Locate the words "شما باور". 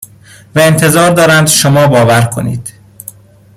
1.47-2.21